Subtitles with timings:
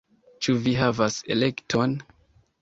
[0.45, 1.95] Ĉu vi havas elekton?